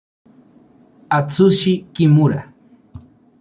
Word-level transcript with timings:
Atsushi 1.17 1.73
Kimura 1.93 2.39